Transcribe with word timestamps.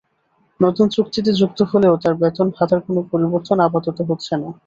নতুন 0.59 0.85
চুক্তিতে 0.95 1.31
যুক্ত 1.39 1.59
হলেও 1.71 1.93
তাঁর 2.01 2.15
বেতন 2.21 2.47
ভাতার 2.55 2.79
কোনো 2.85 2.99
পরিবর্তন 3.11 3.57
আপাতত 3.67 3.97
হচ্ছে 4.09 4.33
না। 4.35 4.49